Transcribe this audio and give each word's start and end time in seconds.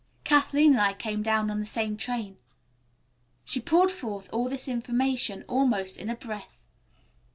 Kathleen 0.23 0.71
and 0.71 0.81
I 0.81 0.95
came 0.95 1.21
down 1.21 1.51
on 1.51 1.59
the 1.59 1.65
same 1.67 1.95
train." 1.95 2.37
She 3.45 3.61
poured 3.61 3.91
forth 3.91 4.31
all 4.33 4.49
this 4.49 4.67
information 4.67 5.43
almost 5.47 5.95
in 5.95 6.09
a 6.09 6.15
breath. 6.15 6.63